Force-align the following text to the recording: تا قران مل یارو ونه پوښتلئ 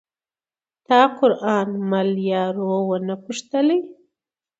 تا 0.85 0.99
قران 1.17 1.69
مل 1.89 2.09
یارو 2.29 2.71
ونه 2.89 3.15
پوښتلئ 3.23 3.79